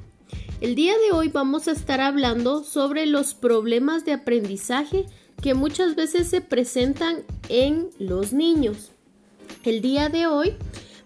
[0.59, 5.05] El día de hoy vamos a estar hablando sobre los problemas de aprendizaje
[5.41, 8.91] que muchas veces se presentan en los niños.
[9.63, 10.53] El día de hoy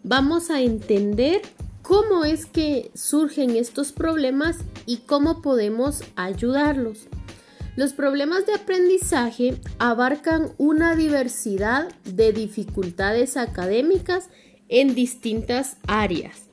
[0.03, 1.41] vamos a entender
[1.81, 7.07] cómo es que surgen estos problemas y cómo podemos ayudarlos.
[7.75, 14.29] Los problemas de aprendizaje abarcan una diversidad de dificultades académicas
[14.69, 16.43] en distintas áreas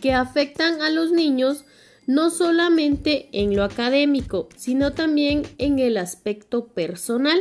[0.00, 1.64] que afectan a los niños
[2.06, 7.38] no solamente en lo académico, sino también en el aspecto personal.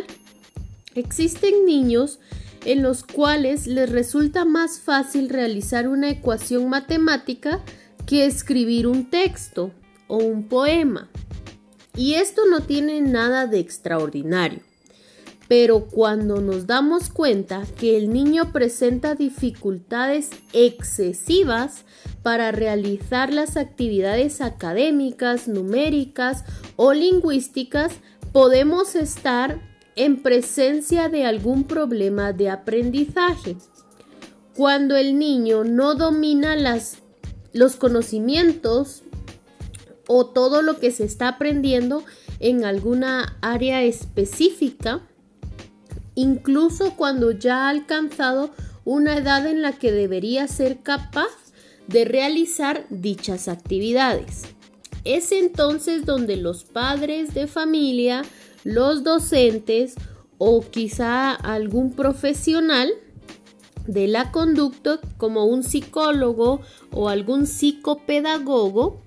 [0.95, 2.19] Existen niños
[2.65, 7.63] en los cuales les resulta más fácil realizar una ecuación matemática
[8.05, 9.71] que escribir un texto
[10.07, 11.09] o un poema.
[11.95, 14.61] Y esto no tiene nada de extraordinario.
[15.47, 21.85] Pero cuando nos damos cuenta que el niño presenta dificultades excesivas
[22.23, 26.43] para realizar las actividades académicas, numéricas
[26.75, 27.93] o lingüísticas,
[28.31, 29.61] podemos estar
[29.95, 33.55] en presencia de algún problema de aprendizaje.
[34.55, 36.97] Cuando el niño no domina las,
[37.53, 39.03] los conocimientos
[40.07, 42.03] o todo lo que se está aprendiendo
[42.39, 45.01] en alguna área específica,
[46.15, 48.51] incluso cuando ya ha alcanzado
[48.83, 51.29] una edad en la que debería ser capaz
[51.87, 54.43] de realizar dichas actividades.
[55.03, 58.23] Es entonces donde los padres de familia,
[58.63, 59.95] los docentes
[60.37, 62.89] o quizá algún profesional
[63.87, 66.61] de la conducta como un psicólogo
[66.91, 69.04] o algún psicopedagogo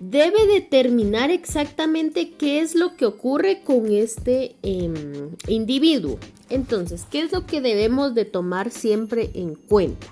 [0.00, 6.18] debe determinar exactamente qué es lo que ocurre con este em, individuo.
[6.50, 10.06] Entonces, ¿qué es lo que debemos de tomar siempre en cuenta?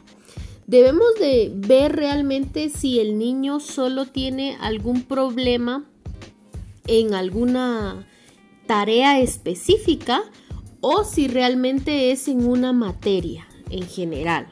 [0.66, 5.84] Debemos de ver realmente si el niño solo tiene algún problema
[6.86, 8.06] en alguna
[8.66, 10.22] tarea específica
[10.80, 14.46] o si realmente es en una materia en general.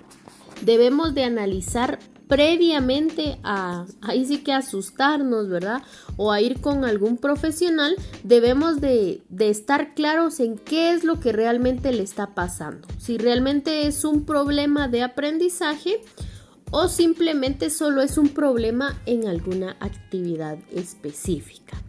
[0.62, 1.98] Debemos de analizar
[2.30, 5.82] previamente a sí que asustarnos, ¿verdad?
[6.16, 11.18] O a ir con algún profesional, debemos de, de, estar claros en qué es lo
[11.18, 12.86] que realmente le está pasando.
[12.98, 16.02] Si realmente es un problema de aprendizaje
[16.70, 21.82] o simplemente solo es un problema en alguna actividad específica.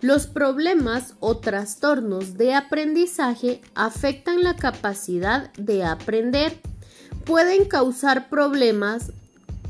[0.00, 6.58] Los problemas o trastornos de aprendizaje afectan la capacidad de aprender.
[7.24, 9.12] Pueden causar problemas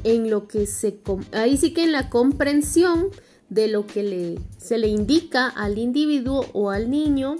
[0.04, 0.98] en lo que se
[1.32, 3.08] ahí sí que en la comprensión
[3.48, 7.36] de lo que le, se le indica al individuo o al niño.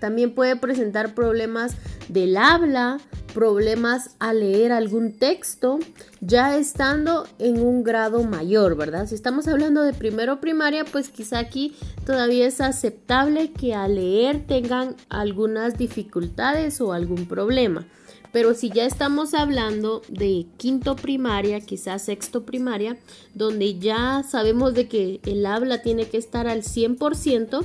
[0.00, 1.76] También puede presentar problemas
[2.08, 2.98] del habla,
[3.32, 5.78] problemas a leer algún texto,
[6.20, 9.06] ya estando en un grado mayor, ¿verdad?
[9.06, 14.46] Si estamos hablando de primero primaria, pues quizá aquí todavía es aceptable que al leer
[14.46, 17.86] tengan algunas dificultades o algún problema.
[18.34, 22.98] Pero si ya estamos hablando de quinto primaria, quizás sexto primaria,
[23.32, 27.64] donde ya sabemos de que el habla tiene que estar al 100%,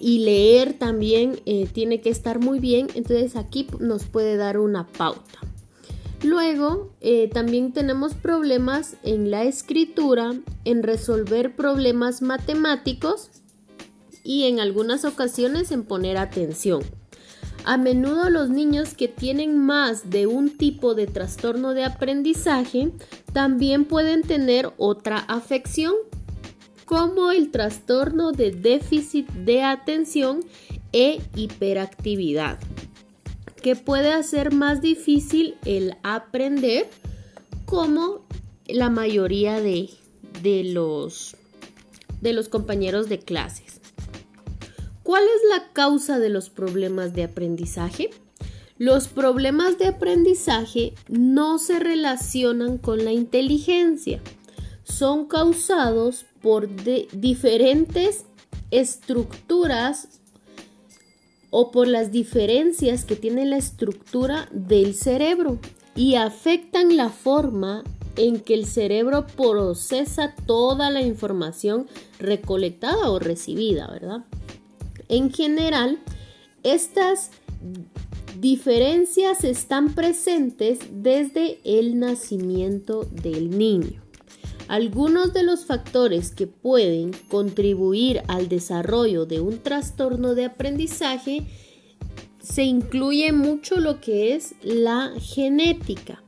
[0.00, 4.86] y leer también eh, tiene que estar muy bien, entonces aquí nos puede dar una
[4.86, 5.38] pauta.
[6.22, 10.32] Luego, eh, también tenemos problemas en la escritura,
[10.64, 13.28] en resolver problemas matemáticos
[14.24, 16.82] y en algunas ocasiones en poner atención.
[17.64, 22.90] A menudo los niños que tienen más de un tipo de trastorno de aprendizaje
[23.32, 25.94] también pueden tener otra afección,
[26.84, 30.40] como el trastorno de déficit de atención
[30.92, 32.58] e hiperactividad,
[33.62, 36.88] que puede hacer más difícil el aprender
[37.66, 38.24] como
[38.66, 39.90] la mayoría de,
[40.42, 41.36] de los,
[42.22, 43.80] de los compañeros de clases.
[45.08, 48.10] ¿Cuál es la causa de los problemas de aprendizaje?
[48.76, 54.20] Los problemas de aprendizaje no se relacionan con la inteligencia.
[54.84, 56.68] Son causados por
[57.10, 58.26] diferentes
[58.70, 60.20] estructuras
[61.48, 65.58] o por las diferencias que tiene la estructura del cerebro
[65.96, 67.82] y afectan la forma
[68.16, 71.86] en que el cerebro procesa toda la información
[72.18, 74.26] recolectada o recibida, ¿verdad?
[75.08, 75.98] En general,
[76.62, 77.30] estas
[78.40, 84.02] diferencias están presentes desde el nacimiento del niño.
[84.68, 91.46] Algunos de los factores que pueden contribuir al desarrollo de un trastorno de aprendizaje
[92.38, 96.22] se incluye mucho lo que es la genética,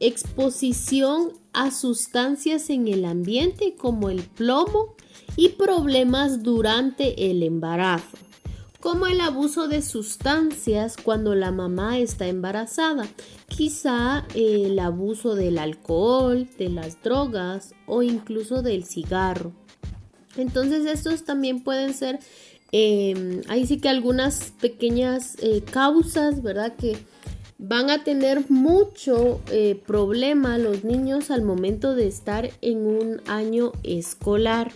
[0.00, 4.94] exposición a sustancias en el ambiente como el plomo
[5.36, 8.16] y problemas durante el embarazo,
[8.80, 13.06] como el abuso de sustancias cuando la mamá está embarazada,
[13.48, 19.52] quizá el abuso del alcohol, de las drogas o incluso del cigarro.
[20.36, 22.18] Entonces estos también pueden ser,
[22.72, 26.74] eh, ahí sí que algunas pequeñas eh, causas, ¿verdad?
[26.76, 26.98] Que
[27.58, 33.72] van a tener mucho eh, problema los niños al momento de estar en un año
[33.82, 34.72] escolar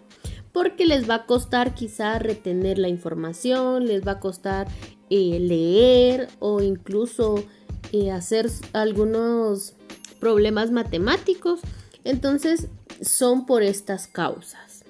[0.52, 4.68] porque les va a costar quizá retener la información, les va a costar
[5.10, 7.44] eh, leer o incluso
[7.92, 9.74] eh, hacer algunos
[10.20, 11.60] problemas matemáticos.
[12.04, 12.68] Entonces
[13.00, 14.84] son por estas causas,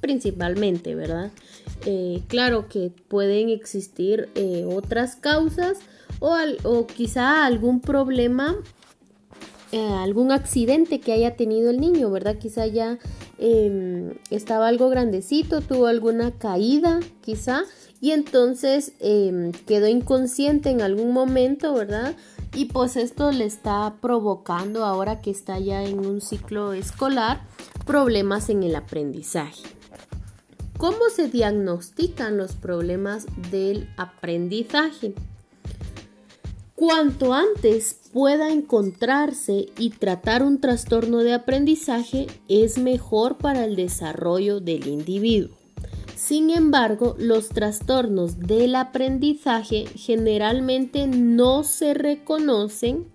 [0.00, 1.30] principalmente, ¿verdad?
[2.28, 4.30] claro que pueden existir
[4.66, 5.80] otras causas
[6.64, 8.56] o, quizá algún problema,
[9.72, 12.38] eh, algún accidente que haya tenido el niño, ¿verdad?
[12.38, 12.98] Quizá ya
[13.44, 17.64] em, estaba algo grandecito, tuvo alguna caída, quizá,
[18.00, 22.16] y entonces em, quedó inconsciente en algún momento, ¿verdad?
[22.54, 27.42] Y pues esto le está provocando ahora que está ya en un ciclo escolar
[27.84, 29.62] problemas en el aprendizaje.
[30.78, 35.14] ¿Cómo se diagnostican los problemas del aprendizaje?
[36.74, 44.60] Cuanto antes pueda encontrarse y tratar un trastorno de aprendizaje es mejor para el desarrollo
[44.60, 45.56] del individuo.
[46.14, 53.12] Sin embargo, los trastornos del aprendizaje generalmente no se reconocen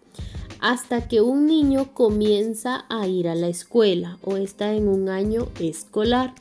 [0.59, 5.47] hasta que un niño comienza a ir a la escuela o está en un año
[5.61, 6.35] escolar.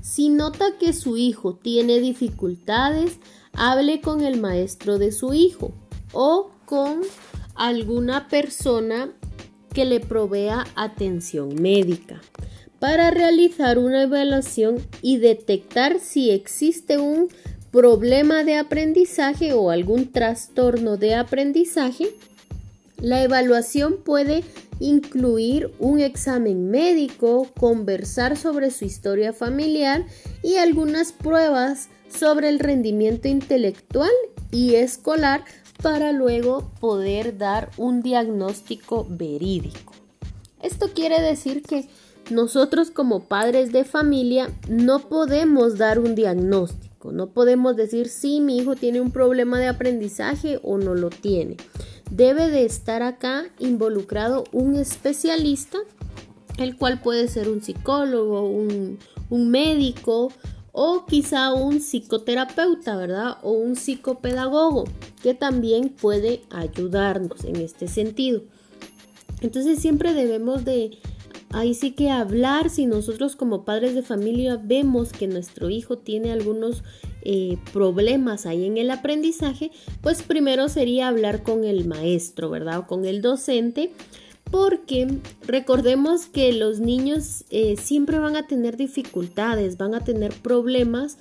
[0.00, 3.18] Si nota que su hijo tiene dificultades,
[3.52, 5.72] hable con el maestro de su hijo
[6.14, 7.02] o con
[7.54, 9.10] alguna persona
[9.72, 12.20] que le provea atención médica
[12.78, 17.28] para realizar una evaluación y detectar si existe un
[17.70, 22.08] problema de aprendizaje o algún trastorno de aprendizaje.
[23.00, 24.44] La evaluación puede
[24.80, 30.04] incluir un examen médico, conversar sobre su historia familiar
[30.42, 34.12] y algunas pruebas sobre el rendimiento intelectual
[34.52, 35.44] y escolar
[35.84, 39.92] para luego poder dar un diagnóstico verídico.
[40.62, 41.90] Esto quiere decir que
[42.30, 48.56] nosotros como padres de familia no podemos dar un diagnóstico, no podemos decir si mi
[48.56, 51.58] hijo tiene un problema de aprendizaje o no lo tiene.
[52.10, 55.76] Debe de estar acá involucrado un especialista,
[56.56, 58.98] el cual puede ser un psicólogo, un,
[59.28, 60.32] médico
[60.76, 63.38] o quizá un psicoterapeuta, ¿verdad?
[63.42, 64.84] O un psicopedagogo
[65.22, 68.42] que también puede ayudarnos en este sentido.
[69.40, 70.98] Entonces siempre debemos de,
[71.50, 76.32] ahí sí que hablar si nosotros como padres de familia vemos que nuestro hijo tiene
[76.32, 76.82] algunos
[77.22, 82.80] eh, problemas ahí en el aprendizaje, pues primero sería hablar con el maestro, ¿verdad?
[82.80, 83.92] O con el docente
[84.54, 85.08] porque
[85.48, 91.18] recordemos que los niños eh, siempre van a tener dificultades, van a tener problemas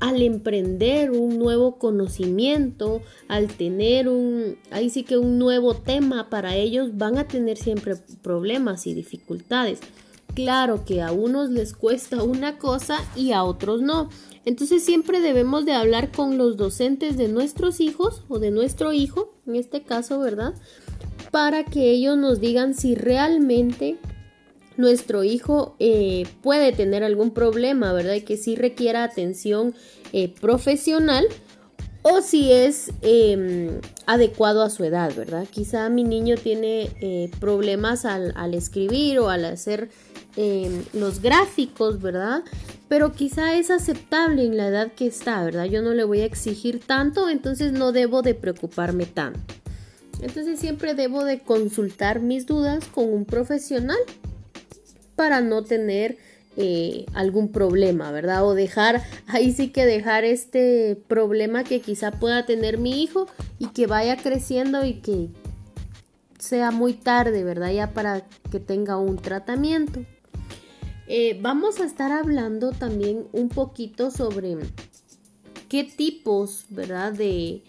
[0.00, 6.56] al emprender un nuevo conocimiento, al tener un, ahí sí que un nuevo tema para
[6.56, 9.80] ellos, van a tener siempre problemas y dificultades.
[10.34, 14.10] Claro que a unos les cuesta una cosa y a otros no.
[14.44, 19.32] Entonces siempre debemos de hablar con los docentes de nuestros hijos o de nuestro hijo,
[19.46, 20.52] en este caso, ¿verdad?
[21.30, 23.96] Para que ellos nos digan si realmente
[24.78, 28.14] nuestro hijo eh, puede tener algún problema, ¿verdad?
[28.14, 29.74] Y que sí requiera atención
[30.12, 31.26] eh, profesional
[32.02, 35.46] o si es em, adecuado a su edad, ¿verdad?
[35.50, 39.90] Quizá mi niño tiene eh, problemas al, al, escribir o al hacer
[40.36, 42.44] em, los gráficos, ¿verdad?
[42.88, 45.64] Pero quizá es aceptable en la edad que está, ¿verdad?
[45.64, 49.54] Yo no le voy a exigir tanto, entonces no debo de preocuparme tanto.
[50.20, 53.98] Entonces siempre debo de consultar mis dudas con un profesional
[55.14, 56.18] para no tener
[56.56, 58.44] eh, algún problema, ¿verdad?
[58.44, 63.68] O dejar, ahí sí que dejar este problema que quizá pueda tener mi hijo y
[63.68, 65.28] que vaya creciendo y que
[66.38, 67.70] sea muy tarde, ¿verdad?
[67.70, 70.04] Ya para que tenga un tratamiento.
[71.06, 74.56] Eh, vamos a estar hablando también un poquito sobre
[75.68, 77.12] qué tipos, ¿verdad?
[77.12, 77.62] De,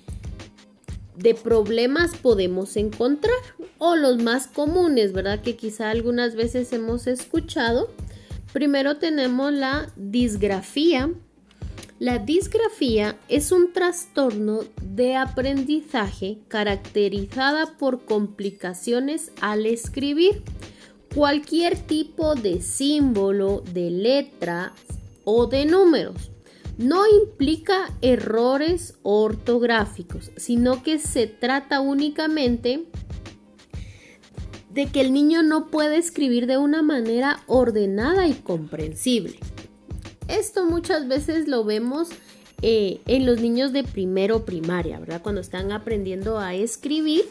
[1.19, 3.35] de problemas podemos encontrar
[3.77, 5.41] o los más comunes, ¿verdad?
[5.41, 7.89] Que quizá algunas veces hemos escuchado.
[8.53, 11.11] Primero tenemos la disgrafía.
[11.99, 20.41] La disgrafía es un trastorno de aprendizaje caracterizada por complicaciones al escribir.
[21.13, 24.71] Cualquier tipo de símbolo, de letra
[25.25, 26.31] o de números
[26.79, 32.85] no implica errores ortográficos, sino que se trata únicamente
[34.69, 39.37] de que el niño no puede escribir de una manera ordenada y comprensible.
[40.29, 42.07] Esto muchas veces lo vemos
[42.61, 45.21] eh, en los niños de primero primaria, ¿verdad?
[45.21, 47.25] Cuando están aprendiendo a escribir,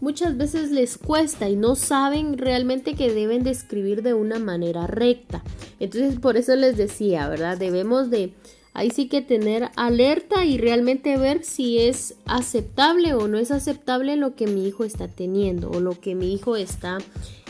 [0.00, 4.86] muchas veces les cuesta y no saben realmente que deben de escribir de una manera
[4.86, 5.42] recta.
[5.80, 7.56] Entonces, por eso les decía, ¿verdad?
[7.56, 8.34] Debemos de
[8.74, 14.16] Ahí sí que tener alerta y realmente ver si es aceptable o no es aceptable
[14.16, 16.98] lo que mi hijo está teniendo o lo que mi hijo está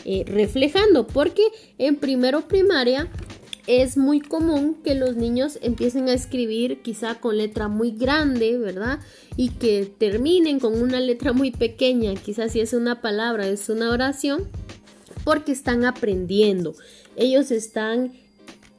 [0.03, 1.07] eh, reflejando.
[1.07, 1.43] Porque
[1.77, 3.09] en primero primaria
[3.67, 8.99] es muy común que los niños empiecen a escribir quizá con letra muy grande, ¿verdad?
[9.37, 13.91] Y que terminen con una letra muy pequeña, quizás si es una palabra, es una
[13.91, 14.49] oración,
[15.23, 16.75] porque están aprendiendo.
[17.15, 18.11] Ellos están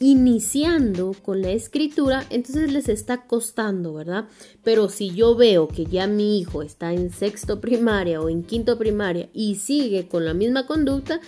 [0.05, 4.27] iniciando con la escritura, entonces les está costando, ¿verdad?
[4.63, 8.77] Pero si yo veo que ya mi hijo está en sexto primaria o en quinto
[8.77, 11.21] primaria y sigue con la misma conducta,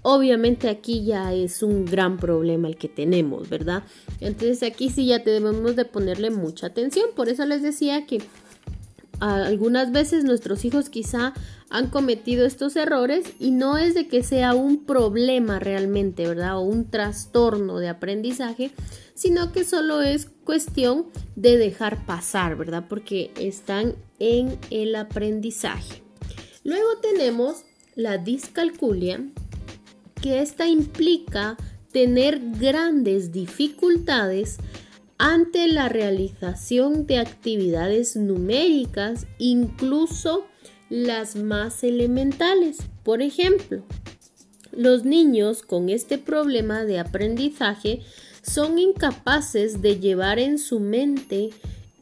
[0.00, 3.82] obviamente aquí ya es un gran problema el que tenemos, ¿verdad?
[4.18, 7.10] Entonces aquí sí ya debemos de ponerle mucha atención.
[7.14, 8.22] Por eso les decía que
[9.20, 11.34] algunas veces nuestros hijos quizá
[11.72, 16.58] han cometido estos errores y no es de que sea un problema realmente, ¿verdad?
[16.58, 18.72] O un trastorno de aprendizaje,
[19.14, 22.84] sino que solo es cuestión de dejar pasar, ¿verdad?
[22.90, 26.02] Porque están en el aprendizaje.
[26.62, 27.62] Luego tenemos
[27.94, 29.24] la discalculia,
[30.20, 31.56] que esta implica
[31.90, 34.58] tener grandes dificultades
[35.16, 40.44] ante la realización de actividades numéricas, incluso
[40.92, 42.76] las más elementales.
[43.02, 43.82] Por ejemplo,
[44.72, 48.00] los niños con este problema de aprendizaje
[48.42, 51.48] son incapaces de llevar en su mente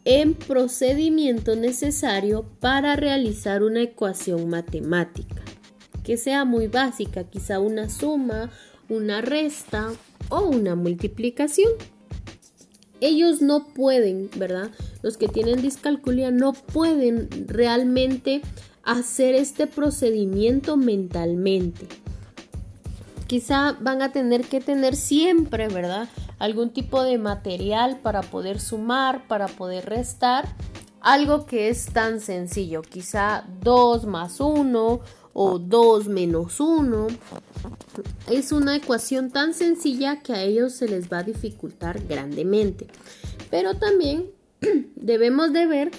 [0.05, 5.41] el procedimiento necesario para realizar una ecuación matemática,
[6.03, 8.51] que sea muy básica, quizá una suma,
[8.89, 9.93] una resta
[10.31, 11.71] o una multiplicación
[13.01, 14.71] ellos no pueden, ¿verdad?
[15.03, 18.43] Los que tienen discalculia no pueden realmente
[18.85, 21.87] hacer este procedimiento mentalmente.
[23.27, 26.09] Quizá van a tener que tener siempre, ¿verdad?
[26.39, 30.49] Algún tipo de material para poder sumar, para poder restar.
[31.01, 35.01] Algo que es tan sencillo, quizá 2 más 1
[35.33, 37.07] o 2 menos 1.
[38.29, 42.89] Es una ecuación tan sencilla que a ellos se les va a dificultar grandemente.
[43.51, 44.31] Pero también
[44.97, 45.91] debemos de ver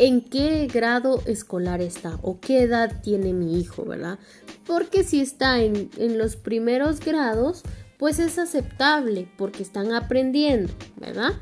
[0.00, 4.18] en qué grado escolar está o qué edad tiene mi hijo, ¿verdad?
[4.66, 7.62] Porque si está en, en los primeros grados,
[7.98, 11.34] pues es aceptable porque están aprendiendo, ¿verdad?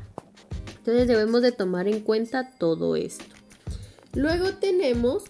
[0.77, 3.23] Entonces debemos de tomar en cuenta todo esto.
[4.13, 5.23] Luego tenemos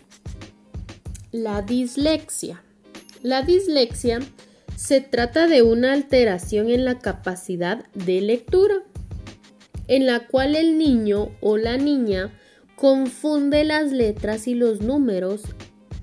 [1.32, 2.64] la dislexia.
[3.22, 4.22] La dislexia
[4.76, 8.74] se trata de una alteración en la capacidad de lectura,
[9.88, 12.34] en la cual el niño o la niña
[12.80, 15.42] confunde las letras y los números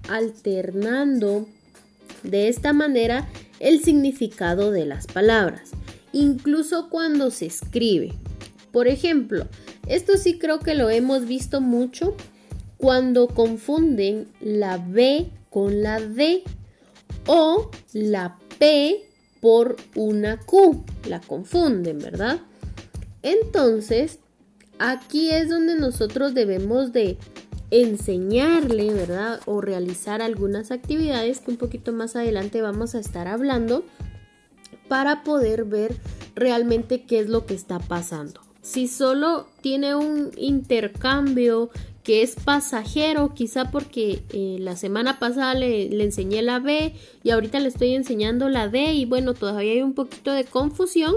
[0.09, 1.47] alternando
[2.23, 3.27] de esta manera
[3.61, 5.71] el significado de las palabras,
[6.13, 8.13] incluso cuando se escribe.
[8.73, 9.47] Por ejemplo,
[9.87, 12.15] esto sí creo que lo hemos visto mucho
[12.77, 16.43] cuando confunden la B con la D
[17.27, 19.03] o la P
[19.41, 20.85] por una Q.
[21.09, 22.39] La confunden, ¿verdad?
[23.23, 24.19] Entonces,
[24.79, 27.19] aquí es donde nosotros debemos de
[27.71, 29.41] enseñarle, ¿verdad?
[29.47, 33.85] O realizar algunas actividades que un poquito más adelante vamos a estar hablando
[34.89, 35.97] para poder ver
[36.35, 38.41] realmente qué es lo que está pasando.
[38.63, 41.71] Si solo tiene un intercambio
[42.03, 47.31] que es pasajero, quizá porque eh, la semana pasada le, le, enseñé la B y
[47.31, 51.17] ahorita le estoy enseñando la D y bueno, todavía hay un poquito de confusión,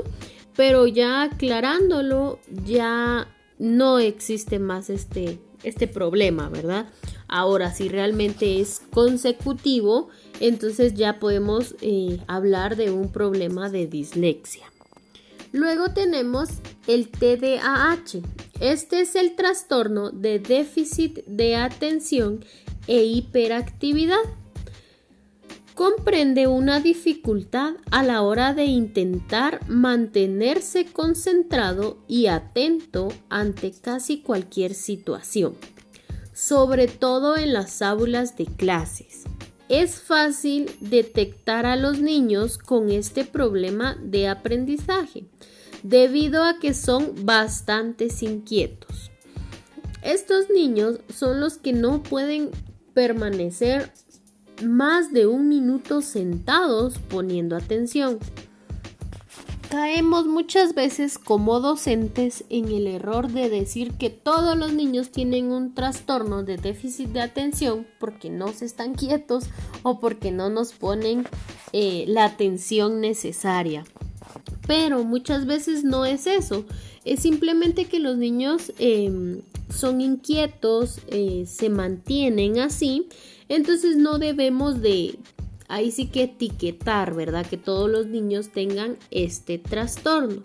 [0.56, 3.28] pero ya aclarándolo ya
[3.60, 6.88] no existe más este, este problema, ¿verdad?
[7.28, 14.66] Ahora, si realmente es consecutivo, entonces ya podemos eh, hablar de un problema de dislexia.
[15.51, 16.50] Luego tenemos
[16.88, 18.22] el TDAH.
[18.60, 22.46] Este es el trastorno de déficit de atención
[22.88, 24.18] e hiperactividad.
[25.79, 34.74] Comprende una dificultad a la hora de intentar mantenerse concentrado y atento ante casi cualquier
[34.74, 35.55] situación,
[36.33, 39.24] sobre todo en las aulas de clases
[39.69, 45.27] es fácil detectar a los niños con este problema de aprendizaje,
[45.83, 49.12] debido a que son bastante inquietos.
[50.01, 52.50] Estos niños son los que no pueden
[52.95, 53.93] permanecer
[54.63, 58.20] más de un minuto sentados poniendo atención.
[59.70, 65.51] Caemos muchas veces como docentes en el error de decir que todos los niños tienen
[65.51, 69.46] un trastorno de déficit de atención porque no se están quietos
[69.84, 71.28] o porque no nos ponen
[71.72, 73.84] eh, la atención necesaria.
[74.66, 76.66] Pero muchas veces no es eso,
[77.06, 83.08] es simplemente que los niños em, son inquietos, eh, se mantienen así,
[83.50, 85.20] entonces no debemos de
[85.67, 87.45] ahí sí que etiquetar, ¿verdad?
[87.45, 90.41] Que todos los niños tengan este trastorno.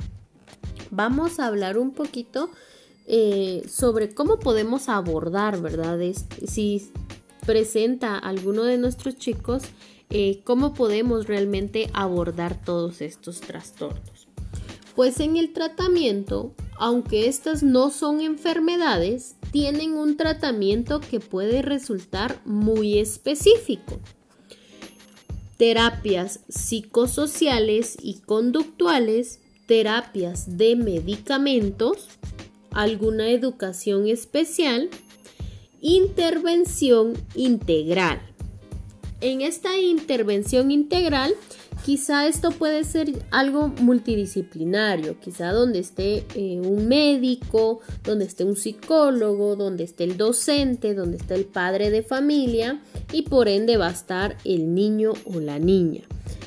[0.91, 2.51] Vamos a hablar un poquito
[3.07, 5.99] eh, sobre cómo podemos abordar, ¿verdad?
[6.47, 6.91] si
[7.45, 9.63] presenta alguno de nuestros chicos,
[10.11, 14.14] eh, cómo podemos realmente abordar todos estos trastornos.
[14.95, 22.41] Pues en el tratamiento, aunque estas no son enfermedades, tienen un tratamiento que puede resultar
[22.45, 24.01] muy específico
[25.57, 32.09] terapias psicosociales y conductuales, terapias de medicamentos,
[32.71, 34.91] alguna educación especial,
[35.81, 38.21] intervención integral.
[39.21, 41.35] En esta intervención integral
[41.85, 48.57] Quizá esto puede ser algo multidisciplinario, quizá donde esté eh, un médico, donde esté un
[48.57, 52.81] psicólogo, donde esté el docente, donde esté el padre de familia
[53.13, 56.05] y por ende va a estar el niño o la niña.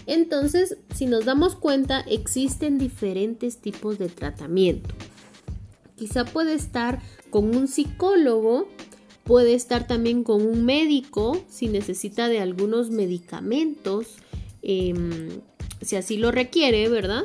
[0.08, 4.96] Entonces, si nos damos cuenta, existen diferentes tipos de tratamiento.
[5.98, 8.70] Quizá puede estar con un psicólogo,
[9.24, 14.16] puede estar también con un médico si necesita de algunos medicamentos,
[14.68, 15.42] Em,
[15.82, 17.24] si así lo requiere, ¿verdad?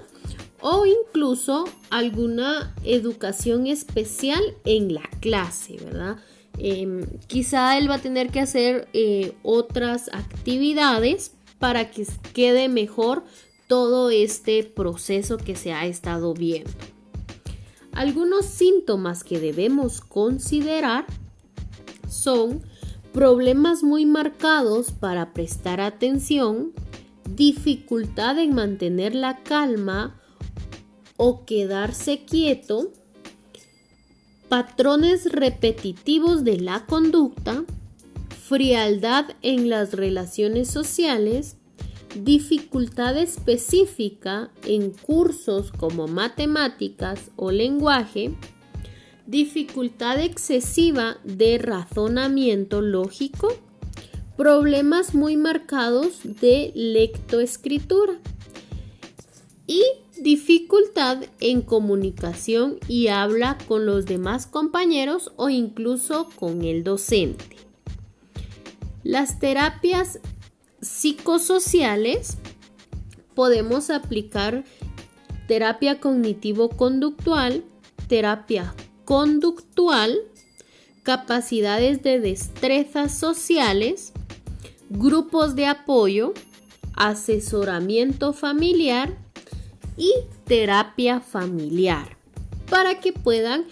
[0.60, 6.18] O incluso alguna educación especial en la clase, ¿verdad?
[6.58, 13.24] Em, quizá él va a tener que hacer eh, otras actividades para que quede mejor
[13.66, 16.70] todo este proceso que se ha estado viendo.
[17.92, 21.06] Algunos síntomas que debemos considerar
[22.08, 22.62] son
[23.12, 26.72] problemas muy marcados para prestar atención,
[27.28, 30.20] dificultad en mantener la calma
[31.16, 32.92] o quedarse quieto,
[34.48, 37.64] patrones repetitivos de la conducta,
[38.48, 41.56] frialdad en las relaciones sociales,
[42.22, 48.34] dificultad específica en cursos como matemáticas o lenguaje,
[49.26, 53.54] dificultad excesiva de razonamiento lógico,
[54.42, 58.14] problemas muy marcados de lectoescritura
[59.68, 59.84] y
[60.20, 67.54] dificultad en comunicación y habla con los demás compañeros o incluso con el docente.
[69.04, 70.18] Las terapias
[70.80, 72.36] psicosociales
[73.36, 74.64] podemos aplicar
[75.46, 77.62] terapia cognitivo-conductual,
[78.08, 78.74] terapia
[79.04, 80.18] conductual,
[81.04, 84.11] capacidades de destrezas sociales,
[84.92, 86.34] grupos de apoyo,
[86.94, 89.16] asesoramiento familiar
[89.96, 90.12] y
[90.46, 92.16] terapia familiar.
[92.68, 93.64] para que puedan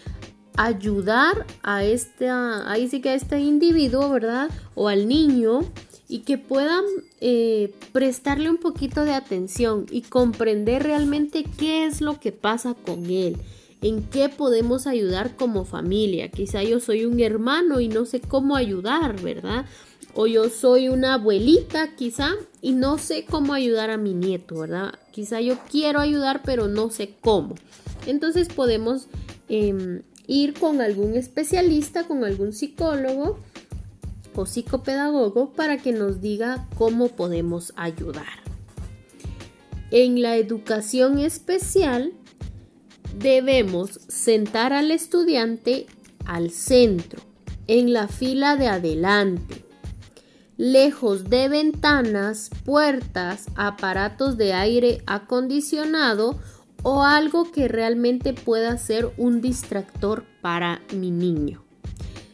[0.58, 4.50] ayudar a este, ahí sí que a este individuo, ¿verdad?
[4.74, 5.60] O al niño
[6.06, 6.84] y que puedan
[7.22, 13.06] eh, prestarle un poquito de atención y comprender realmente qué es lo que pasa con
[13.06, 13.38] él,
[13.80, 16.30] en qué podemos ayudar como familia.
[16.30, 19.64] Quizá yo soy un hermano y no sé cómo ayudar, ¿verdad?
[20.14, 24.94] O yo soy una abuelita quizá y no sé cómo ayudar a mi nieto, ¿verdad?
[25.12, 27.54] Quizá yo quiero ayudar pero no sé cómo.
[28.06, 29.06] Entonces podemos
[29.48, 33.38] em, ir con algún especialista, con algún psicólogo
[34.34, 38.40] o psicopedagogo para que nos diga cómo podemos ayudar.
[39.90, 42.12] En la educación especial
[43.18, 45.86] debemos sentar al estudiante
[46.26, 47.20] al centro,
[47.66, 49.64] en la fila de adelante,
[50.60, 56.38] lejos de ventanas, puertas, aparatos de aire acondicionado
[56.82, 61.64] o algo que realmente pueda ser un distractor para mi niño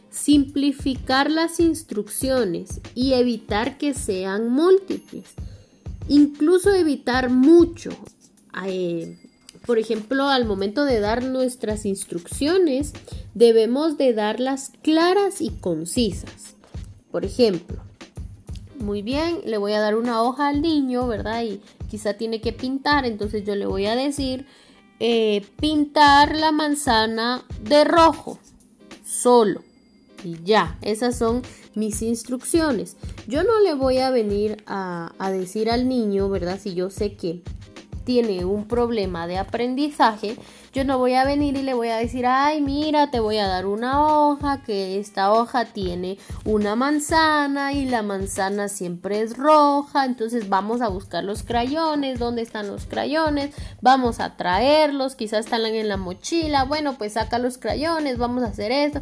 [0.09, 5.23] simplificar las instrucciones y evitar que sean múltiples.
[6.09, 7.91] Incluso evitar mucho.
[8.65, 9.17] Eh,
[9.65, 12.91] por ejemplo, al momento de dar nuestras instrucciones,
[13.35, 16.55] debemos de darlas claras y concisas.
[17.09, 17.86] Por ejemplo,
[18.79, 21.43] muy bien, le voy a dar una hoja al niño, ¿verdad?
[21.43, 24.45] Y quizá tiene que pintar, entonces yo le voy a decir,
[24.99, 28.39] eh, pintar la manzana de rojo,
[29.05, 29.61] solo.
[30.23, 31.43] Y ya, esas son
[31.75, 32.97] mis instrucciones.
[33.27, 36.59] Yo no le voy a venir a, decir al niño, ¿verdad?
[36.61, 37.43] Si yo sé que
[38.07, 40.37] tiene un problema de aprendizaje,
[40.71, 43.47] yo no voy a venir y le voy a decir, ay, mira, te voy a
[43.47, 50.05] dar una hoja, que esta hoja tiene una manzana y la manzana siempre es roja,
[50.05, 53.53] entonces vamos a buscar los crayones, ¿dónde están los crayones?
[53.81, 58.47] Vamos a traerlos, quizás están en la mochila, bueno, pues saca los crayones, vamos a
[58.47, 59.01] hacer esto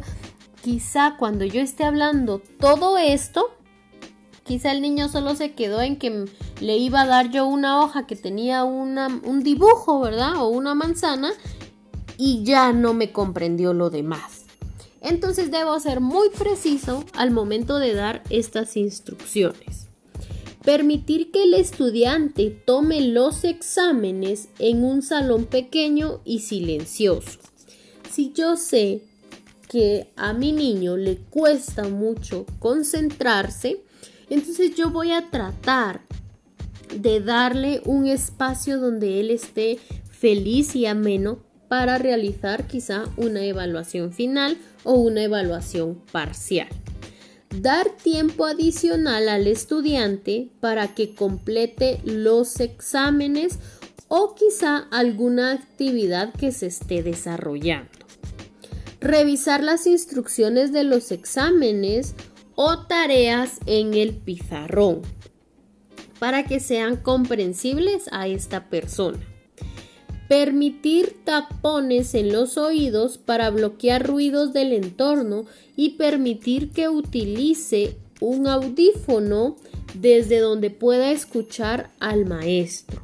[0.62, 3.55] quizá cuando yo esté hablando todo esto,
[4.46, 6.26] quizá el niño solo se quedó en que
[6.60, 10.36] le iba a dar yo una hoja que tenía un dibujo, ¿verdad?
[10.36, 11.32] O una manzana
[12.16, 14.44] y ya no me comprendió lo demás.
[15.02, 19.86] Entonces debo ser muy preciso al momento de dar estas instrucciones.
[20.64, 27.38] Permitir que el estudiante tome los exámenes en un salón pequeño y silencioso.
[28.10, 29.02] Si yo sé
[29.68, 33.84] que a mi niño le cuesta mucho concentrarse,
[34.30, 36.02] entonces yo voy a tratar
[36.94, 39.78] de darle un espacio donde él esté
[40.10, 46.68] feliz y ameno para realizar quizá una evaluación final o una evaluación parcial.
[47.60, 53.58] Dar tiempo adicional al estudiante para que complete los exámenes
[54.08, 57.96] o quizá alguna actividad que se esté desarrollando
[59.00, 62.14] revisar las instrucciones de los exámenes
[62.56, 65.02] o tareas en el pizarrón
[66.18, 69.20] para que sean comprensibles a esta persona.
[70.28, 75.44] Permitir tapones en los oídos para bloquear ruidos del entorno
[75.76, 79.56] y permitir que utilice un audífono
[79.94, 83.02] desde donde pueda escuchar al maestro.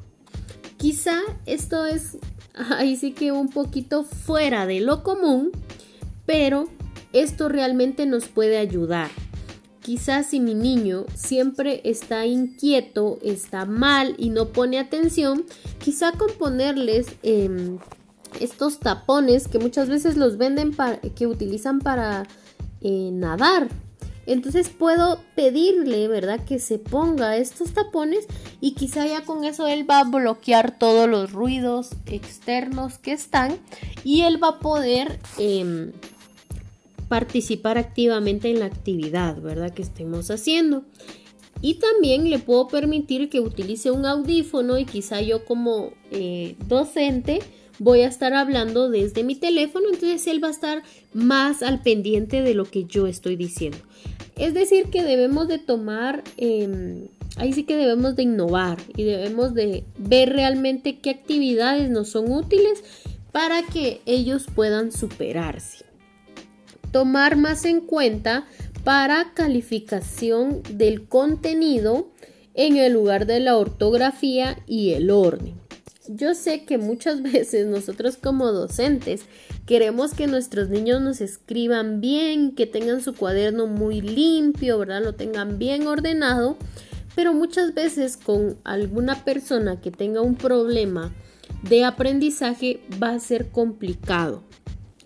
[0.78, 2.16] Quizá esto es
[2.54, 5.52] ahí sí que un poquito fuera de lo común,
[6.26, 6.68] pero
[7.12, 9.10] esto realmente nos puede ayudar.
[9.82, 15.44] Quizás si mi niño siempre está inquieto, está mal y no pone atención,
[15.78, 17.78] quizá con ponerles em,
[18.40, 22.28] estos tapones que muchas veces los venden para, que utilizan para
[22.80, 23.68] eh, nadar.
[24.24, 26.44] Entonces puedo pedirle, ¿verdad?
[26.44, 28.26] Que se ponga estos tapones
[28.60, 33.58] y quizá ya con eso él va a bloquear todos los ruidos externos que están
[34.04, 35.90] y él va a poder em,
[37.12, 39.74] participar activamente en la actividad, ¿verdad?
[39.74, 40.82] Que estemos haciendo.
[41.60, 47.40] Y también le puedo permitir que utilice un audífono y quizá yo como eh, docente
[47.78, 52.40] voy a estar hablando desde mi teléfono, entonces él va a estar más al pendiente
[52.40, 53.76] de lo que yo estoy diciendo.
[54.34, 59.52] Es decir, que debemos de tomar, em, ahí sí que debemos de innovar y debemos
[59.52, 62.82] de ver realmente qué actividades nos son útiles
[63.32, 65.91] para que ellos puedan superarse
[66.92, 68.46] tomar más en cuenta
[68.84, 72.10] para calificación del contenido
[72.54, 75.54] en el lugar de la ortografía y el orden.
[76.08, 79.22] Yo sé que muchas veces nosotros como docentes
[79.66, 85.02] queremos que nuestros niños nos escriban bien, que tengan su cuaderno muy limpio, ¿verdad?
[85.02, 86.56] Lo tengan bien ordenado,
[87.14, 91.12] pero muchas veces con alguna persona que tenga un problema
[91.62, 94.42] de aprendizaje va a ser complicado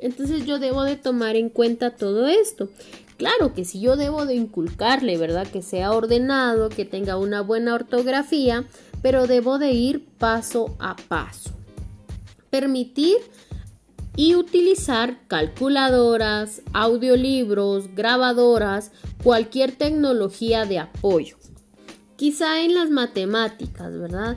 [0.00, 2.68] Entonces yo debo de tomar en cuenta todo esto.
[3.16, 5.46] Claro que si yo debo de inculcarle, ¿verdad?
[5.46, 8.64] Que sea ordenado, que tenga una buena ortografía,
[9.00, 11.50] pero debo de ir paso a paso.
[12.50, 13.16] Permitir
[14.16, 21.36] y utilizar calculadoras, audiolibros, grabadoras, cualquier tecnología de apoyo.
[22.16, 24.36] Quizá en las matemáticas, ¿verdad?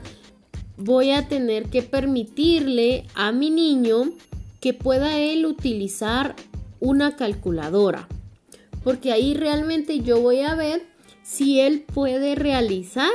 [0.76, 4.12] Voy a tener que permitirle a mi niño
[4.60, 6.36] que pueda él utilizar
[6.80, 8.08] una calculadora.
[8.84, 10.86] Porque ahí realmente yo voy a ver
[11.22, 13.10] si él puede realizar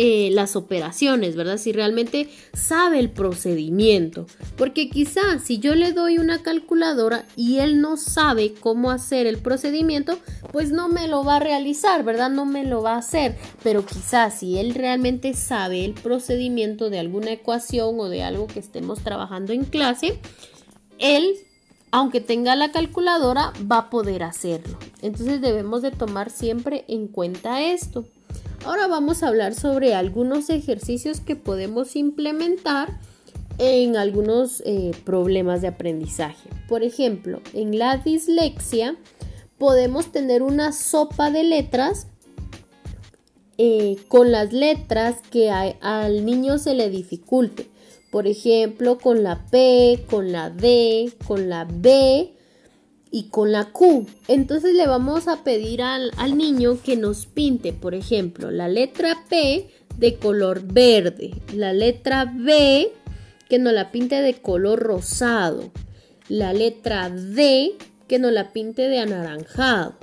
[0.00, 1.58] eh, las operaciones, ¿verdad?
[1.58, 4.26] Si realmente sabe el procedimiento.
[4.56, 9.38] Porque quizás si yo le doy una calculadora y él no sabe cómo hacer el
[9.38, 10.20] procedimiento,
[10.52, 12.30] pues no me lo va a realizar, ¿verdad?
[12.30, 13.36] No me lo va a hacer.
[13.64, 18.60] Pero quizás si él realmente sabe el procedimiento de alguna ecuación o de algo que
[18.60, 20.20] estemos trabajando en clase,
[21.00, 21.34] él
[21.90, 24.78] aunque tenga la calculadora, va a poder hacerlo.
[25.02, 28.04] Entonces debemos de tomar siempre en cuenta esto.
[28.64, 32.98] Ahora vamos a hablar sobre algunos ejercicios que podemos implementar
[33.58, 36.48] en algunos eh, problemas de aprendizaje.
[36.68, 38.96] Por ejemplo, en la dislexia
[39.58, 42.08] podemos tener una sopa de letras
[43.58, 47.68] eh, con las letras que al niño se le dificulte.
[48.10, 52.37] Por ejemplo, con la P, con la D, con la B
[53.10, 54.06] y con la Q.
[54.28, 59.68] Entonces le vamos a pedir al, niño que nos pinte, por ejemplo, la letra P
[59.96, 62.92] de color verde, la letra B
[63.48, 65.70] que nos la pinte de color rosado,
[66.28, 69.94] la letra D que nos la pinte de anaranjado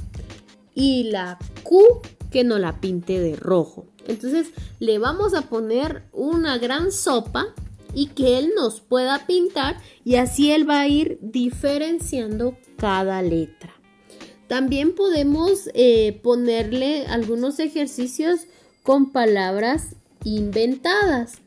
[0.74, 3.86] y la Q que nos la pinte de rojo.
[4.08, 4.48] Entonces
[4.80, 7.48] le vamos a poner una gran sopa
[7.96, 13.74] y que él nos pueda pintar y así él va a ir diferenciando cada letra.
[14.48, 18.42] También podemos eh, ponerle algunos ejercicios
[18.84, 21.40] con palabras inventadas.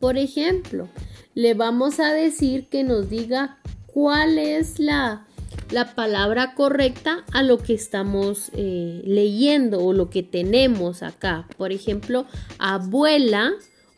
[0.00, 0.88] Por ejemplo,
[1.34, 5.26] le vamos a decir que nos diga cuál es la,
[5.70, 11.48] la palabra correcta a lo que estamos eh, leyendo o lo que tenemos acá.
[11.56, 12.26] Por ejemplo,
[12.58, 13.52] abuela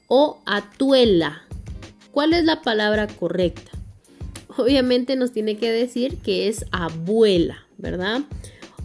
[0.07, 1.46] o atuela.
[2.17, 3.73] ¿Cuál es la palabra correcta?
[4.57, 8.23] Obviamente nos tiene que decir que es abuela, ¿verdad?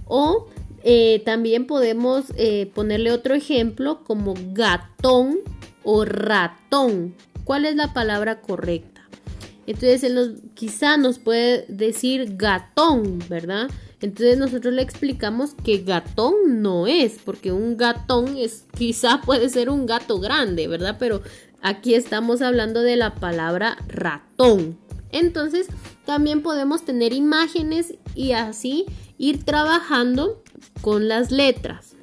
[0.04, 0.50] O
[0.84, 5.38] eh, también podemos eh, ponerle otro ejemplo como gatón
[5.84, 7.16] o ratón.
[7.46, 9.08] ¿Cuál es la palabra correcta?
[9.66, 13.70] Entonces él quizá nos puede decir gatón, ¿verdad?
[14.02, 19.70] Entonces nosotros le explicamos que gatón no es, porque un gatón es quizá puede ser
[19.70, 20.98] un gato grande, ¿verdad?
[21.00, 21.22] Pero
[21.62, 24.78] Aquí estamos hablando de la palabra ratón.
[25.12, 25.68] Entonces,
[26.06, 28.86] también podemos tener imágenes y así
[29.18, 30.42] ir trabajando
[30.82, 31.94] con las letras.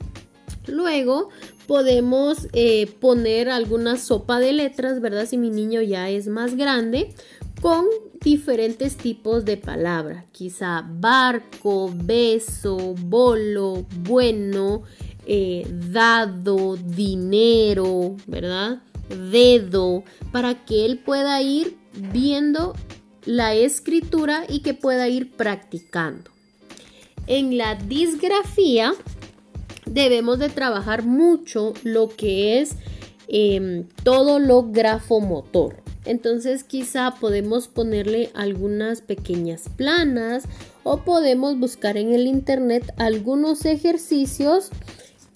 [0.67, 1.31] Luego
[1.67, 5.27] podemos eh, poner alguna sopa de letras, ¿verdad?
[5.27, 7.13] Si mi niño ya es más grande,
[7.61, 7.87] con
[8.23, 10.25] diferentes tipos de palabras.
[10.33, 14.83] Quizá barco, beso, bolo, bueno,
[15.27, 18.83] eh, dado, dinero, ¿verdad?
[19.09, 21.77] Dedo, para que él pueda ir
[22.13, 22.75] viendo
[23.25, 26.31] la escritura y que pueda ir practicando.
[27.27, 28.95] En la disgrafía
[29.85, 32.77] debemos de trabajar mucho lo que es
[33.29, 35.83] em, todo lo grafomotor.
[36.07, 40.45] Entonces quizá podemos ponerle algunas pequeñas planas
[40.85, 44.71] o podemos buscar en el internet algunos ejercicios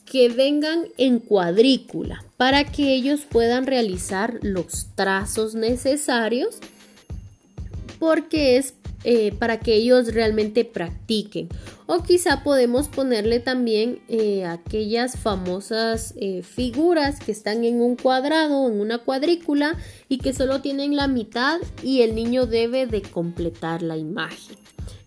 [0.07, 6.57] que vengan en cuadrícula para que ellos puedan realizar los trazos necesarios
[8.01, 8.75] porque es
[9.05, 11.49] eh, para que ellos realmente practiquen.
[11.87, 18.69] O quizá podemos ponerle también eh, aquellas famosas eh, figuras que están en un cuadrado,
[18.69, 19.79] en una cuadrícula
[20.09, 24.57] y que solo tienen la mitad y el niño debe de completar la imagen.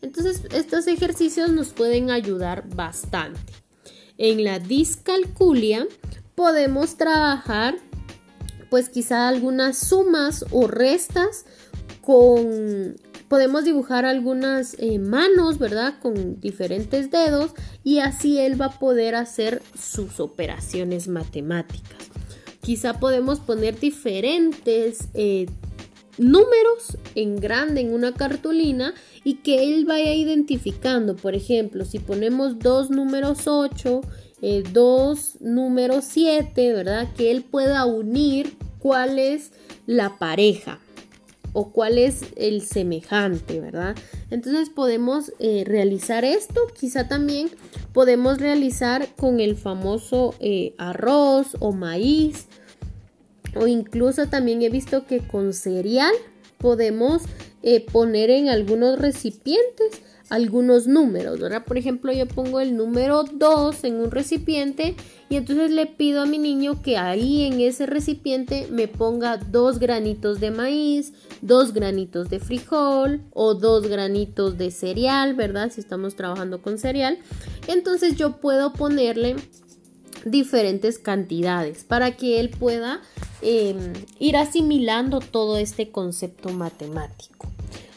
[0.02, 3.52] Entonces estos ejercicios nos pueden ayudar bastante.
[4.18, 5.86] En la discalculia
[6.36, 7.76] podemos trabajar
[8.70, 11.46] pues quizá algunas sumas o restas
[12.02, 12.96] con
[13.28, 15.96] podemos dibujar algunas eh, manos, ¿verdad?
[16.02, 17.52] Con diferentes dedos
[17.84, 22.10] y así él va a poder hacer sus operaciones matemáticas.
[22.62, 25.48] Quizá podemos poner diferentes eh,
[26.18, 31.16] números en grande en una cartulina y que él vaya identificando.
[31.16, 34.02] Por ejemplo, si ponemos dos números 8,
[34.42, 37.10] eh, dos números 7, ¿verdad?
[37.16, 39.52] Que él pueda unir cuál es
[39.86, 40.80] la pareja.
[41.58, 43.96] o cuál es el semejante, ¿verdad?
[44.30, 47.50] Entonces podemos eh, realizar esto, quizá también
[47.94, 52.48] podemos realizar con el famoso eh, arroz o maíz
[53.56, 56.14] o incluso también he visto que con cereal
[56.58, 57.24] podemos
[57.64, 61.66] eh, poner en algunos recipientes algunos números, ¿verdad?
[61.66, 64.96] Por ejemplo, yo pongo el número 2 en un recipiente
[65.30, 69.78] y entonces le pido a mi niño que ahí en ese recipiente me ponga dos
[69.80, 75.72] granitos de maíz, dos granitos de frijol o dos granitos de cereal, ¿verdad?
[75.72, 77.20] Si estamos trabajando con cereal.
[77.68, 79.36] Entonces yo puedo ponerle
[80.24, 83.02] diferentes cantidades para que él pueda
[83.42, 87.48] em, ir asimilando todo este concepto matemático.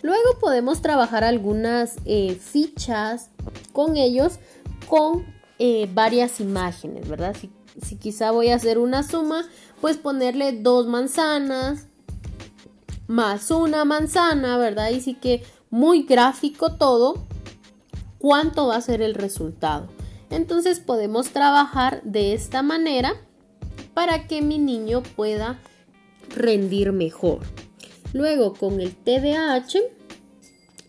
[0.03, 3.31] Luego podemos trabajar algunas eh, fichas
[3.73, 4.39] con ellos
[4.89, 5.27] con
[5.59, 7.37] eh, varias imágenes, ¿verdad?
[7.39, 7.51] Si,
[7.83, 9.47] si quizá voy a hacer una suma,
[9.81, 11.89] pues ponerle dos manzanas
[13.09, 14.91] más una manzana, ¿verdad?
[14.91, 17.27] Y sí que muy gráfico todo,
[18.19, 19.89] ¿cuánto va a ser el resultado?
[20.31, 23.15] Entonces podemos trabajar de esta manera
[23.95, 25.59] para que mi niño pueda
[26.35, 27.41] rendir mejor.
[28.13, 29.81] Luego con el TDAH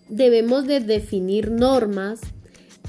[0.10, 2.22] debemos de definir normas,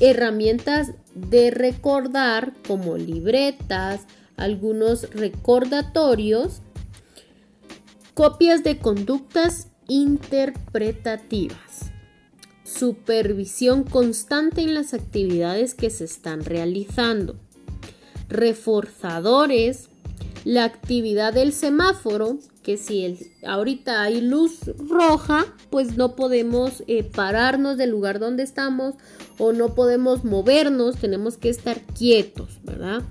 [0.01, 6.63] herramientas de recordar como libretas, algunos recordatorios,
[8.15, 11.89] copias de conductas interpretativas,
[12.79, 17.37] supervisión constante en las actividades que se están realizando,
[18.29, 19.89] reforzadores,
[20.45, 27.03] la actividad del semáforo, que si el, ahorita hay luz roja, pues no podemos eh,
[27.03, 28.95] pararnos del lugar donde estamos
[29.39, 33.03] o no podemos movernos, tenemos que estar quietos, ¿verdad?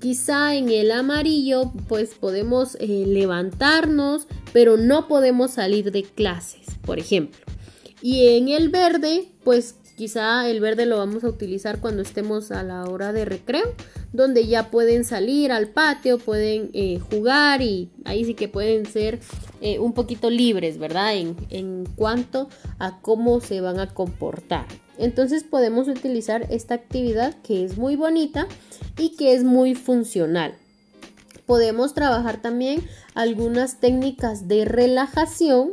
[0.00, 6.98] Quizá en el amarillo pues podemos eh, levantarnos, pero no podemos salir de clases, por
[6.98, 7.40] ejemplo.
[8.02, 12.62] Y en el verde pues quizá el verde lo vamos a utilizar cuando estemos a
[12.62, 13.74] la hora de recreo
[14.12, 19.20] donde ya pueden salir al patio, pueden eh, jugar y ahí sí que pueden ser
[19.60, 21.16] eh, un poquito libres, ¿verdad?
[21.16, 24.66] En, en cuanto a cómo se van a comportar.
[24.98, 28.46] Entonces podemos utilizar esta actividad que es muy bonita
[28.98, 30.54] y que es muy funcional.
[31.46, 35.72] Podemos trabajar también algunas técnicas de relajación,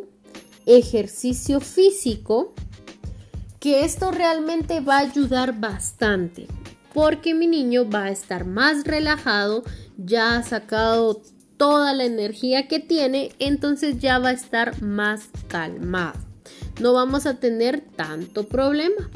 [0.77, 2.53] ejercicio físico,
[3.59, 6.47] que esto realmente va a ayudar bastante
[6.93, 9.63] porque mi niño va a estar más relajado,
[9.97, 11.21] ya ha sacado
[11.57, 16.19] toda la energía que tiene, entonces ya va a estar más calmado.
[16.79, 19.09] No vamos a tener tanto problema.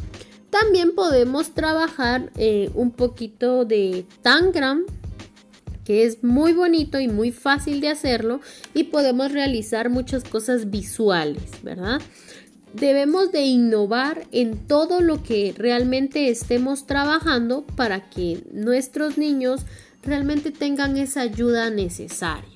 [0.49, 4.85] También podemos trabajar eh, un poquito de Tangram,
[5.85, 8.41] que es muy bonito y muy fácil de hacerlo
[8.73, 12.01] y podemos realizar muchas cosas visuales, ¿verdad?
[12.73, 19.61] debemos de innovar en todo lo que realmente estemos trabajando para que nuestros niños
[20.01, 22.52] realmente tengan esa ayuda necesaria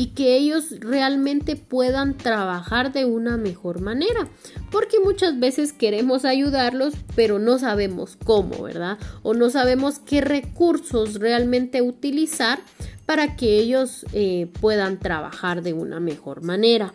[0.00, 4.30] y que ellos realmente puedan trabajar de una mejor manera.
[4.70, 8.96] Porque muchas veces queremos ayudarlos, pero no sabemos cómo, ¿verdad?
[9.22, 12.60] O no sabemos qué recursos realmente utilizar
[13.04, 16.94] para que ellos eh, puedan trabajar de una mejor manera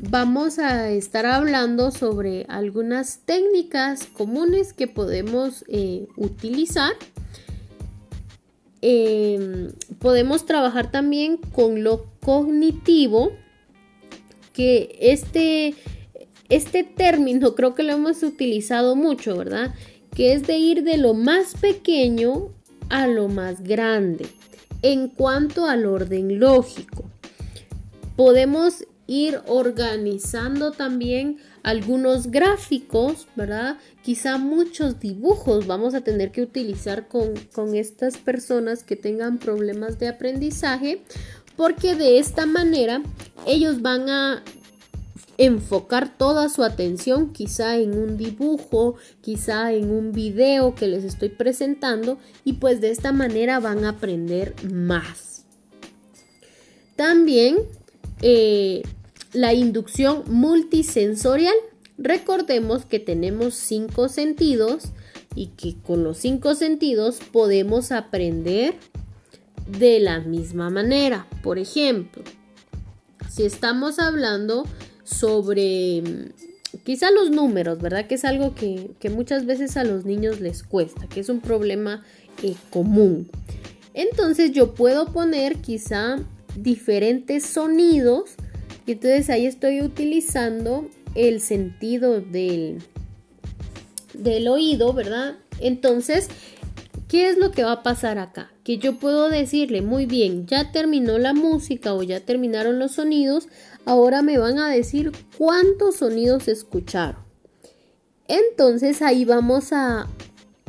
[0.00, 6.92] vamos a estar hablando sobre algunas técnicas comunes que podemos eh, utilizar.
[8.80, 13.32] Em, podemos trabajar también con lo cognitivo,
[14.52, 15.74] que este,
[16.48, 19.74] este término creo que lo hemos utilizado mucho, ¿verdad?
[20.14, 22.48] Que es de ir de lo más pequeño
[22.88, 24.26] a lo más grande
[24.82, 27.04] en cuanto al orden lógico.
[28.16, 33.78] Podemos ir organizando también algunos gráficos, ¿verdad?
[34.02, 39.98] Quizá muchos dibujos vamos a tener que utilizar con, con estas personas que tengan problemas
[39.98, 41.02] de aprendizaje,
[41.56, 43.02] porque de esta manera
[43.46, 44.42] ellos van a
[45.38, 51.28] enfocar toda su atención quizá en un dibujo, quizá en un video que les estoy
[51.28, 55.44] presentando y pues de esta manera van a aprender más.
[56.96, 57.58] También
[58.20, 58.82] eh,
[59.38, 61.54] la inducción multisensorial.
[61.96, 64.86] Recordemos que tenemos cinco sentidos
[65.36, 68.74] y que con los cinco sentidos podemos aprender
[69.78, 71.28] de la misma manera.
[71.40, 72.24] Por ejemplo,
[73.30, 74.66] si estamos hablando
[75.04, 78.08] sobre mm, quizá los números, ¿verdad?
[78.08, 82.02] Que es algo que, muchas veces a los niños les cuesta, que es un problema
[82.42, 83.30] eh, común.
[83.94, 86.18] Entonces yo puedo poner quizá
[86.56, 88.34] diferentes sonidos
[88.88, 92.82] Y entonces ahí estoy utilizando el sentido del,
[94.14, 95.36] del oído, ¿verdad?
[95.60, 96.28] Entonces,
[97.06, 98.50] ¿qué es lo que va a pasar acá?
[98.64, 103.48] Que yo puedo decirle, muy bien, ya terminó la música o ya terminaron los sonidos,
[103.84, 107.20] ahora me van a decir cuántos sonidos escucharon.
[108.26, 110.08] Entonces ahí vamos a,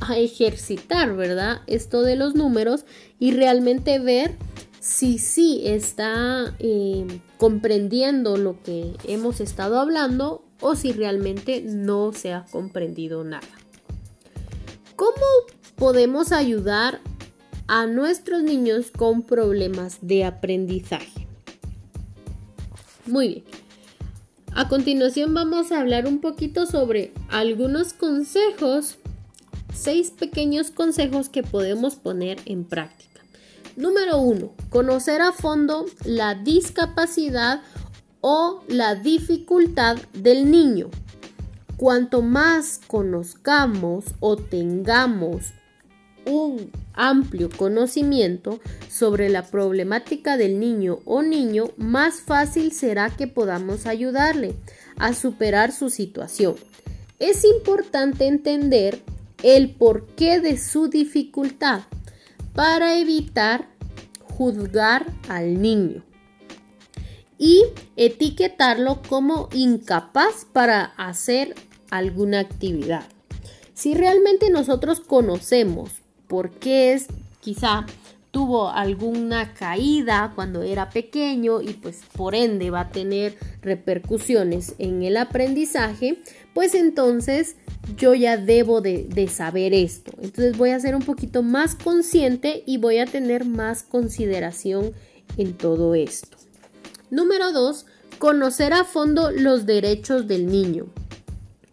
[0.01, 1.61] a ejercitar, ¿verdad?
[1.67, 2.83] Esto de los números
[3.17, 4.35] y realmente ver
[4.79, 7.05] si sí está eh,
[7.37, 13.47] comprendiendo lo que hemos estado hablando o si realmente no se ha comprendido nada.
[14.95, 15.25] ¿Cómo
[15.75, 16.99] podemos ayudar
[17.67, 21.27] a nuestros niños con problemas de aprendizaje?
[23.05, 23.43] Muy bien.
[24.53, 28.97] A continuación vamos a hablar un poquito sobre algunos consejos,
[29.73, 33.08] seis pequeños consejos que podemos poner en práctica.
[33.79, 37.61] Número uno, conocer a fondo la discapacidad
[38.19, 40.89] o la dificultad del niño.
[41.77, 45.53] Cuanto más conozcamos o tengamos
[46.25, 48.59] un amplio conocimiento
[48.89, 54.55] sobre la problemática del niño o niño, más fácil será que podamos ayudarle
[54.97, 56.55] a superar su situación.
[57.17, 59.01] Es importante entender
[59.41, 61.83] el porqué de su dificultad
[62.53, 63.67] para evitar
[64.23, 66.03] juzgar al niño
[67.37, 67.63] y
[67.95, 71.55] etiquetarlo como incapaz para hacer
[71.89, 73.05] alguna actividad.
[73.73, 75.91] Si realmente nosotros conocemos
[76.27, 77.07] por qué es
[77.39, 77.85] quizá
[78.31, 85.01] tuvo alguna caída cuando era pequeño y pues por ende va a tener repercusiones en
[85.03, 86.21] el aprendizaje,
[86.53, 87.55] pues entonces
[87.97, 90.11] yo ya debo de, de, saber esto.
[90.21, 94.93] Entonces voy a ser un poquito más consciente y voy a tener más consideración
[95.37, 96.37] en todo esto.
[97.09, 97.85] Número 2.
[98.19, 100.87] Conocer a fondo los derechos del niño.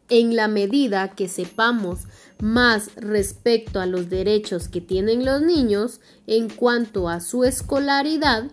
[0.08, 2.00] En la medida que sepamos
[2.40, 8.50] más respecto a los derechos que tienen los niños en cuanto a su escolaridad,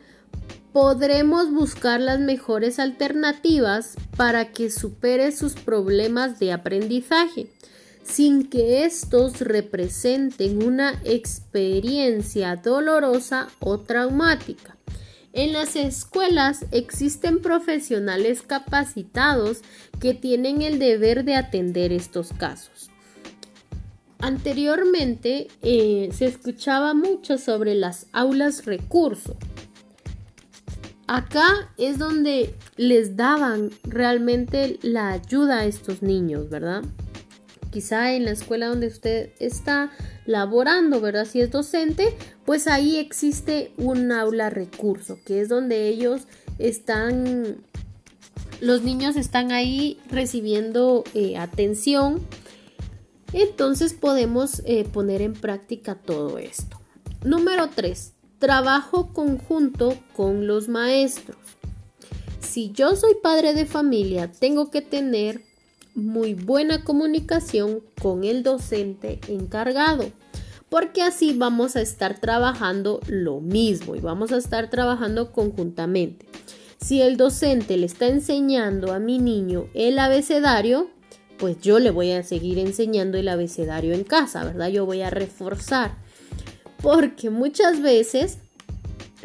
[0.73, 7.47] podremos buscar las mejores alternativas para que supere sus problemas de aprendizaje,
[8.03, 14.75] sin que estos representen una experiencia dolorosa o traumática.
[15.31, 19.61] En las escuelas existen profesionales capacitados
[19.99, 22.89] que tienen el deber de atender estos casos.
[24.19, 29.35] Anteriormente eh, se escuchaba mucho sobre las aulas recurso.
[31.13, 36.81] Acá es donde les daban realmente la ayuda a estos niños, ¿verdad?
[37.69, 39.91] Quizá en la escuela donde usted está
[40.25, 41.25] laborando, ¿verdad?
[41.25, 46.23] Si es docente, pues ahí existe un aula recurso, que es donde ellos
[46.57, 47.57] están,
[48.59, 52.21] los niños están ahí recibiendo eh, atención.
[53.33, 56.79] Entonces podemos eh, poner en práctica todo esto.
[57.23, 58.13] Número 3.
[58.43, 61.37] Trabajo conjunto con los maestros.
[62.41, 65.45] Si yo soy padre de familia, tengo que tener
[65.95, 70.11] muy buena comunicación con el docente encargado
[70.67, 76.25] porque así vamos a estar trabajando lo mismo y vamos a estar trabajando conjuntamente.
[76.81, 80.89] Si el docente le está enseñando a mi niño el abecedario,
[81.37, 84.67] pues yo le voy a seguir enseñando el abecedario en casa, ¿verdad?
[84.67, 86.02] Yo voy a reforzar.
[86.83, 88.39] Porque muchas veces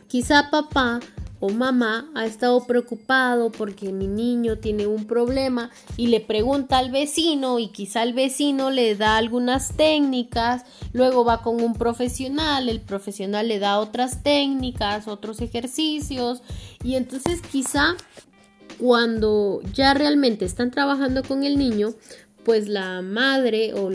[0.07, 1.01] quizá papá
[1.41, 6.93] o mamá ha estado preocupado porque mi niño tiene un problema y le pregunta al
[6.93, 12.81] vecino y quizá el vecino le da algunas técnicas, luego va con un profesional, el
[12.81, 16.43] profesional le da otras técnicas, otros ejercicios
[16.85, 17.97] y entonces quizá
[18.79, 21.95] cuando ya realmente están trabajando con el niño,
[22.45, 23.91] pues la madre o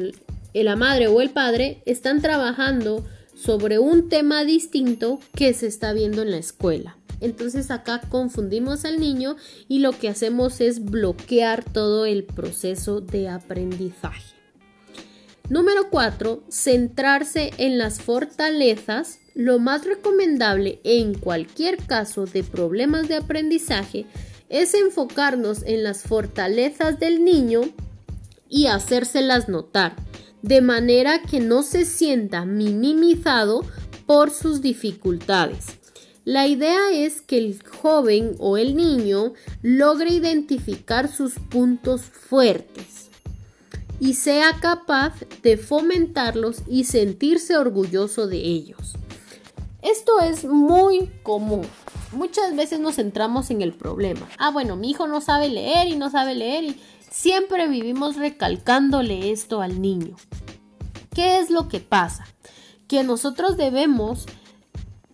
[0.54, 3.06] la madre o el padre están trabajando
[3.44, 6.98] sobre un tema distinto que se está viendo en la escuela.
[7.20, 9.36] Entonces acá confundimos al niño
[9.68, 14.36] y lo que hacemos es bloquear todo el proceso de aprendizaje.
[15.50, 16.44] Número 4.
[16.50, 19.20] Centrarse en las fortalezas.
[19.36, 24.06] Lo más recomendable en cualquier caso de problemas de aprendizaje
[24.50, 27.62] es enfocarnos en las fortalezas del niño
[28.48, 29.96] y hacérselas notar,
[30.44, 33.66] de manera que no se sienta minimizado
[34.06, 35.80] por sus dificultades.
[36.26, 43.10] La idea es que el joven o el niño logre identificar sus puntos fuertes
[44.00, 48.94] y sea capaz de fomentarlos y sentirse orgulloso de ellos.
[49.82, 51.66] Esto es muy común.
[52.12, 54.30] muchas veces nos centramos en el problema.
[54.38, 56.80] Ah, bueno, mi hijo no sabe leer y no sabe leer y
[57.14, 60.16] siempre vivimos recalcándole esto al niño.
[61.14, 62.26] ¿Qué es lo que pasa?
[62.88, 64.26] Que nosotros debemos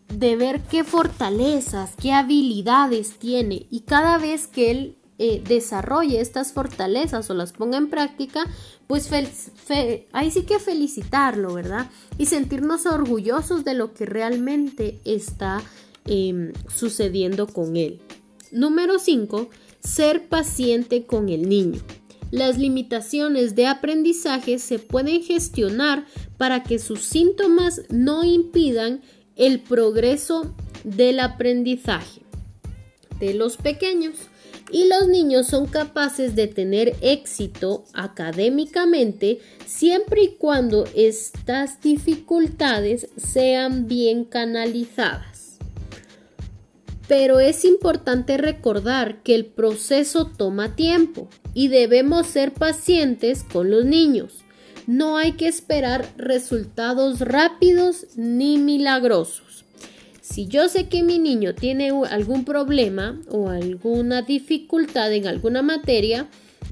[0.07, 6.53] de ver qué fortalezas, qué habilidades tiene y cada vez que él eh, desarrolle estas
[6.53, 8.45] fortalezas o las ponga en práctica,
[8.87, 9.11] pues
[10.13, 11.91] ahí sí que felicitarlo, ¿verdad?
[12.17, 15.61] Y sentirnos orgullosos de lo que realmente está
[16.05, 18.01] em, sucediendo con él.
[18.51, 19.49] Número 5.
[19.79, 21.81] Ser paciente con el niño.
[22.31, 26.05] Las limitaciones de aprendizaje se pueden gestionar
[26.37, 29.01] para que sus síntomas no impidan
[29.35, 30.53] el progreso
[30.83, 32.21] del aprendizaje
[33.19, 34.15] de los pequeños
[34.71, 43.87] y los niños son capaces de tener éxito académicamente siempre y cuando estas dificultades sean
[43.87, 45.38] bien canalizadas.
[47.09, 53.83] Pero es importante recordar que el proceso toma tiempo y debemos ser pacientes con los
[53.83, 54.45] niños.
[54.85, 59.65] No hay que esperar resultados rápidos ni milagrosos.
[60.21, 66.27] Si yo sé que mi niño tiene algún problema o alguna dificultad en alguna materia,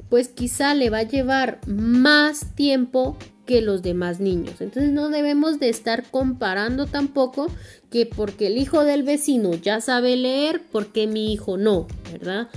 [0.10, 3.18] pues quizá le va a llevar más tiempo
[3.48, 4.62] que los demás niños.
[4.62, 7.48] Entonces no debemos de estar comparando tampoco
[7.90, 12.50] que porque el hijo del vecino ya sabe leer, porque mi hijo no, ¿verdad?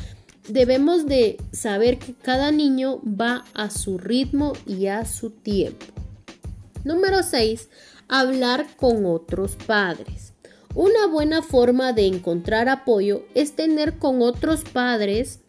[0.48, 5.86] Debemos de saber que cada niño va a su ritmo y a su tiempo.
[6.84, 7.68] Número 6.
[8.08, 10.32] Hablar con otros padres.
[10.74, 15.40] Una buena forma de encontrar apoyo es tener con otros padres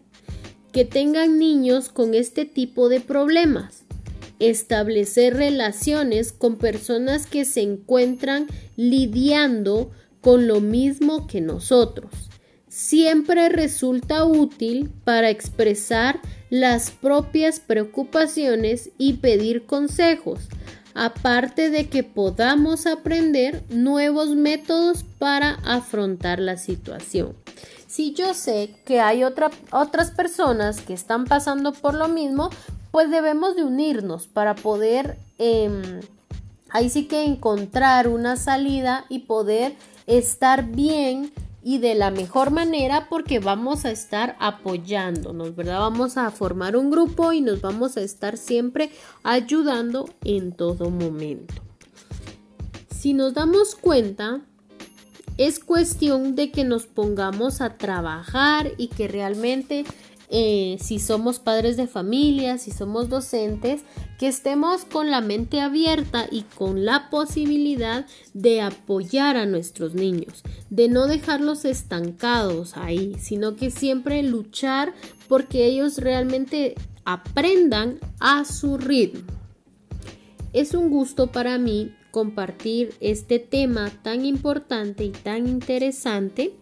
[0.71, 3.80] que tengan niños con este tipo de problemas.
[4.41, 12.11] Establecer relaciones con personas que se encuentran lidiando con lo mismo que nosotros.
[12.67, 16.19] Siempre resulta útil para expresar
[16.49, 20.49] las propias preocupaciones y pedir consejos
[20.93, 27.35] aparte de que podamos aprender nuevos métodos para afrontar la situación.
[27.87, 32.49] Si yo sé que hay otras personas que están pasando por lo mismo,
[32.91, 36.01] pues debemos de unirnos para poder em,
[36.69, 39.75] ahí sí que encontrar una salida y poder
[40.07, 41.31] estar bien
[41.63, 45.79] y de la mejor manera porque vamos a estar apoyándonos, ¿verdad?
[45.79, 48.91] Vamos a formar un grupo y nos vamos a estar siempre
[49.23, 51.53] ayudando en todo momento.
[52.89, 54.41] Si nos damos cuenta,
[55.37, 59.85] es cuestión de que nos pongamos a trabajar y que realmente
[60.33, 63.81] eh, si somos padres de familia, si somos docentes,
[64.17, 70.41] que estemos con la mente abierta y con la posibilidad de apoyar a nuestros niños,
[70.69, 74.93] de no dejarlos estancados ahí, sino que siempre luchar
[75.27, 79.27] porque ellos realmente aprendan a su ritmo.
[80.53, 86.53] Es un gusto para mí compartir este tema tan importante y tan interesante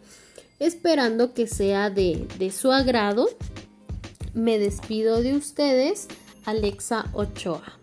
[0.60, 3.30] esperando que sea de, de su agrado.
[4.34, 6.08] Me despido de ustedes,
[6.46, 7.80] Alexa Ochoa.